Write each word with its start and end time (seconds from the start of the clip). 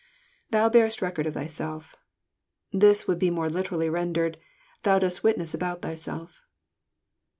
IThou 0.51 0.71
barest 0.71 0.99
record 1.03 1.27
of 1.27 1.35
thyself.'} 1.35 1.95
This 2.73 3.07
would 3.07 3.19
be 3.19 3.29
more 3.29 3.51
literally 3.51 3.87
rendered, 3.87 4.39
thou 4.81 4.97
dost 4.97 5.23
witness 5.23 5.53
about 5.53 5.83
thyself." 5.83 6.41